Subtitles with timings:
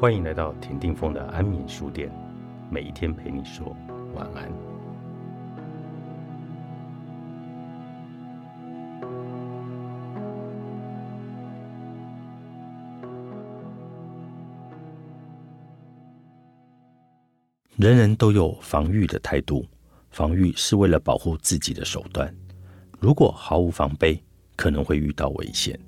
[0.00, 2.10] 欢迎来到田定峰的安眠书店，
[2.70, 3.76] 每一天陪你说
[4.14, 4.50] 晚安。
[17.76, 19.66] 人人都有防御的态度，
[20.08, 22.34] 防御是为了保护自己的手段。
[22.98, 24.18] 如果毫无防备，
[24.56, 25.78] 可能会遇到危险。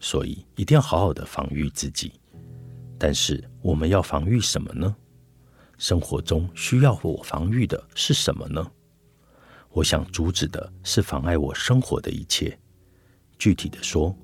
[0.00, 2.10] 所以一定要好好的防御自己。
[3.02, 4.94] 但是我们要防御什么呢？
[5.76, 8.64] 生活中需要我防御的是什么呢？
[9.70, 12.56] 我想阻止的是妨碍我生活的一切。
[13.40, 14.16] 具体的说，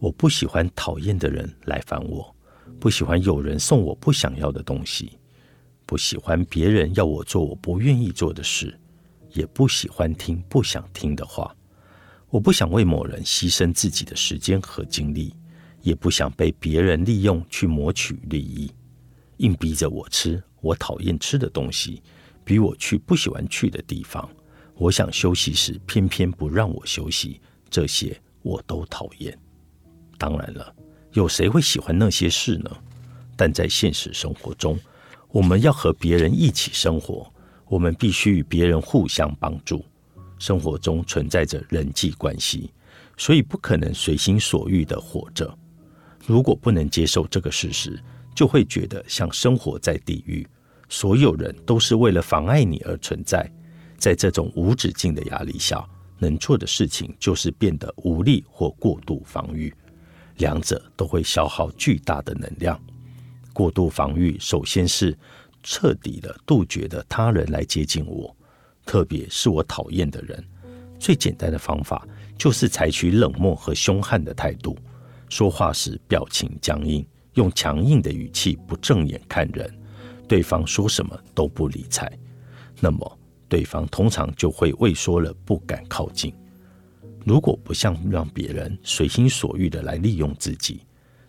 [0.00, 2.34] 我不喜欢讨厌的人来烦我，
[2.80, 5.16] 不喜欢有人送我不想要的东西，
[5.86, 8.76] 不喜欢别人要我做我不愿意做的事，
[9.30, 11.54] 也不喜欢听不想听的话。
[12.30, 15.32] 我不想为某人牺牲自己的时间和精力，
[15.84, 18.72] 也不想被别人利用去谋取利益，
[19.36, 22.02] 硬逼着我吃我讨厌吃的东西，
[22.42, 24.26] 逼我去不喜欢去的地方。
[24.76, 29.38] 我想休息时，偏偏不让我休息，这些我都讨厌。
[30.16, 30.74] 当然了，
[31.12, 32.70] 有谁会喜欢那些事呢？
[33.36, 34.78] 但在现实生活中，
[35.28, 37.30] 我们要和别人一起生活，
[37.66, 39.84] 我们必须与别人互相帮助。
[40.38, 42.72] 生活中存在着人际关系，
[43.18, 45.56] 所以不可能随心所欲的活着。
[46.26, 48.02] 如果不能接受这个事实，
[48.34, 50.46] 就会觉得像生活在地狱，
[50.88, 53.50] 所有人都是为了妨碍你而存在。
[53.98, 55.84] 在这种无止境的压力下，
[56.18, 59.72] 能做的事情就是变得无力或过度防御，
[60.38, 62.78] 两者都会消耗巨大的能量。
[63.52, 65.16] 过度防御首先是
[65.62, 68.34] 彻底的杜绝的他人来接近我。
[68.84, 70.44] 特别是我讨厌的人，
[70.98, 74.76] 最简单的方法就是采取冷漠和凶悍的态度，
[75.34, 79.68] 说话时表情僵硬，用强硬的语气不正眼看人，
[80.28, 82.08] 对方说什么都不理睬。
[82.78, 83.18] 那么
[83.48, 86.32] 对方通常就会畏缩了，不敢靠近。
[87.24, 90.82] 如果不想让别人随心所欲的来利用自己，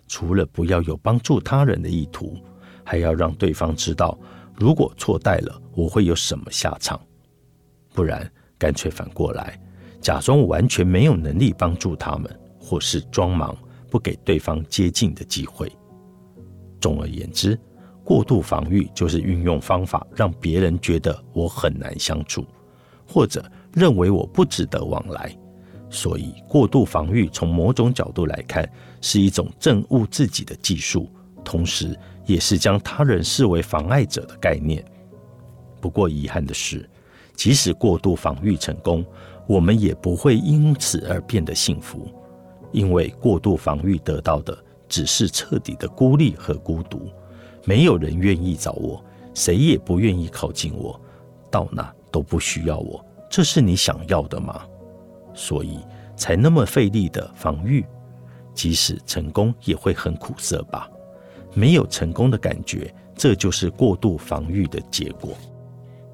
[0.08, 2.38] 除了不要有帮助他人的意图，
[2.84, 4.16] 还要让对方知道，
[4.54, 7.02] 如果错待了，我会有什么下场。
[7.92, 9.60] 不然，干脆反过来，
[10.00, 13.58] 假装我完全没有能力帮助他们，或是装忙，
[13.96, 15.72] 不给对方接近的机会。
[16.82, 17.58] 总而言之，
[18.04, 22.46] 过度防御就是运用方法让别人觉得我很难相处，
[23.08, 25.34] 或者认为我不值得往来。
[25.90, 28.70] 所以，过度防御从某种角度来看，
[29.00, 31.10] 是一种证悟自己的技术，
[31.42, 34.84] 同时也是将他人视为妨碍者的概念。
[35.80, 36.86] 不过，遗憾的是。
[37.34, 39.06] 即使过度防御成功，
[39.48, 42.10] 我们也不会因此而变得幸福，
[42.76, 44.58] 因为过度防御得到的
[44.90, 47.10] 只是彻底的孤立和孤独。
[47.64, 49.02] 没有人愿意找我，
[49.34, 51.00] 谁也不愿意靠近我，
[51.50, 53.04] 到哪都不需要我。
[53.30, 54.66] 这是你想要的吗？
[55.34, 55.80] 所以
[56.18, 57.86] 才那么费力的防御，
[58.54, 60.90] 即使成功也会很苦涩吧？
[61.54, 65.32] 没有成功的感觉，这就是过度防御的结果。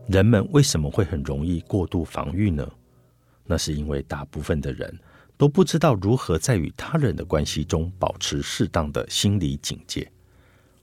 [0.05, 2.67] 人们为什么会很容易过度防御呢？
[3.45, 4.97] 那是因为大部分的人
[5.41, 10.07] 都不知道如何在与他人的关系中保持适当的心理警戒。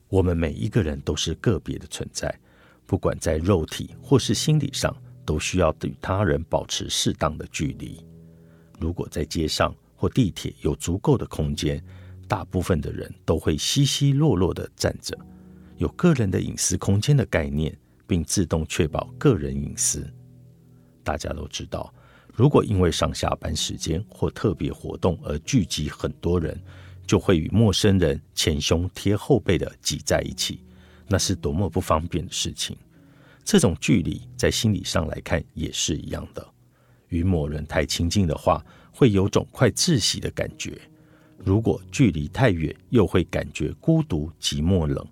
[0.09, 2.37] 我们每一个人都是个别的存在，
[2.85, 4.93] 不管在肉体或是心理上，
[5.23, 8.05] 都需要与他人保持适当的距离。
[8.81, 11.81] 如果在街上或地铁有足够的空间，
[12.27, 15.17] 大部分的人都会稀稀落落的站着，
[15.77, 17.73] 有个人的隐私空间的概念。
[18.05, 20.03] 并自动确保个人隐私。
[21.03, 21.93] 大家都知道，
[22.39, 26.57] 如果因为上下班时间或特别活动而聚集很多人，
[27.05, 30.63] 就会与陌生人前胸贴后背的挤在一起，
[31.05, 32.77] 那是多么不方便的事情。
[33.43, 36.47] 这种距离在心理上来看也是一样的。
[37.09, 40.71] 与某人太亲近的话，会有种快窒息的感觉；
[41.37, 45.05] 如果距离太远，又会感觉孤独、寂寞、冷。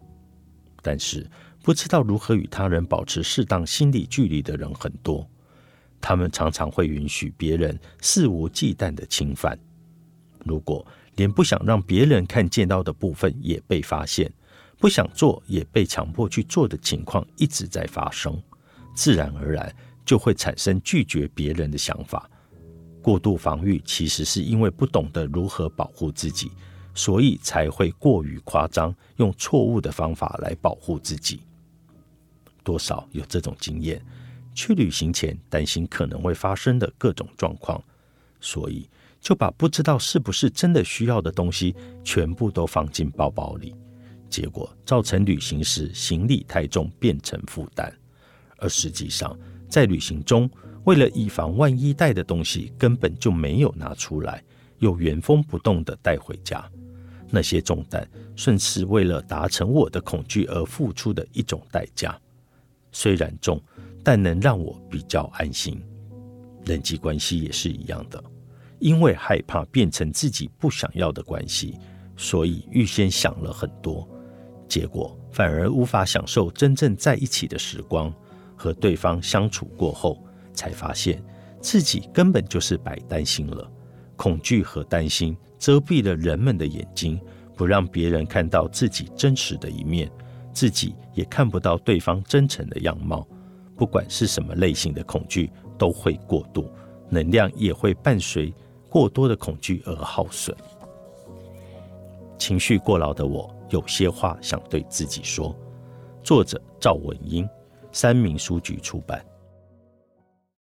[0.81, 1.30] 但是。
[1.62, 5.30] 不知道如何与他人保持适当心理距离的人很多，
[6.07, 9.59] 他们常常会允许别人肆无忌惮的侵犯。
[10.45, 10.88] 如果
[11.18, 14.31] 连不想让别人看见到的部分也被发现，
[14.80, 18.42] 不想做也被强迫去做的情况一直在发生，
[18.95, 19.75] 自然而然
[20.06, 22.30] 就会产生拒绝别人的想法。
[23.01, 26.50] 过度防御其实是因为不懂得如何保护自己，
[26.95, 31.42] 所以才会过于夸张，用错误的方法来保护自己。
[32.63, 34.01] 多少有这种经验？
[34.57, 37.80] 去旅行前担心可能会发生的各种状况，
[38.42, 38.89] 所以
[39.21, 43.75] 就把不知道是不是真的需要的东西全部都放进包包里，
[44.27, 47.95] 结果造成旅行时行李太重，变成负担。
[48.57, 49.38] 而实际上，
[49.69, 50.50] 在旅行中，
[50.86, 54.44] 为了以防万一带的东西根本就没有拿出来，
[54.80, 56.68] 又原封不动的带回家，
[57.30, 62.19] 那些重担，顺是为了达成我的恐惧而付出的一种代价。
[62.92, 63.62] 虽然重，
[64.03, 65.81] 但能让我比较安心。
[66.65, 68.23] 人际关系也是一样的，
[68.79, 71.77] 因为害怕变成自己不想要的关系，
[72.15, 74.07] 所以预先想了很多，
[74.67, 78.13] 结果反而无法享受真正在一起的时光。
[78.59, 81.23] 和对方相处过后，才发现
[81.61, 83.71] 自己根本就是白担心了。
[84.15, 87.21] 恐惧和担心遮蔽了人们的眼睛，
[87.55, 90.11] 不让别人看到自己真实的一面，
[90.53, 93.27] 自己也看不到对方真诚的样貌。
[93.77, 96.69] 不管是什么类型的恐惧，都会过度，
[97.09, 98.53] 能量也会伴随
[98.89, 100.53] 过多的恐惧而耗损。
[102.38, 105.56] 情绪过劳的我，有些话想对自己说。
[106.24, 107.47] 作者：赵文英。
[107.94, 109.25] 三明书局出版。